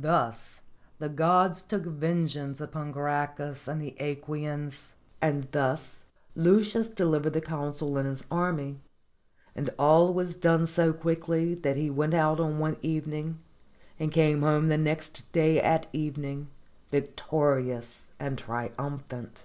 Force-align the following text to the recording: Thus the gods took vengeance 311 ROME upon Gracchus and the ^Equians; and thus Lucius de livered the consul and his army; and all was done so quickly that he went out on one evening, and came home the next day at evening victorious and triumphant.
Thus 0.00 0.62
the 0.98 1.10
gods 1.10 1.62
took 1.62 1.82
vengeance 1.82 2.60
311 2.60 2.60
ROME 2.62 2.68
upon 2.70 2.92
Gracchus 2.92 3.68
and 3.68 3.78
the 3.82 3.94
^Equians; 4.00 4.92
and 5.20 5.46
thus 5.52 6.06
Lucius 6.34 6.88
de 6.88 7.04
livered 7.04 7.34
the 7.34 7.42
consul 7.42 7.98
and 7.98 8.08
his 8.08 8.24
army; 8.30 8.80
and 9.54 9.68
all 9.78 10.14
was 10.14 10.34
done 10.34 10.66
so 10.66 10.94
quickly 10.94 11.54
that 11.56 11.76
he 11.76 11.90
went 11.90 12.14
out 12.14 12.40
on 12.40 12.58
one 12.58 12.78
evening, 12.80 13.38
and 14.00 14.10
came 14.10 14.40
home 14.40 14.68
the 14.68 14.78
next 14.78 15.30
day 15.30 15.60
at 15.60 15.88
evening 15.92 16.48
victorious 16.90 18.12
and 18.18 18.38
triumphant. 18.38 19.44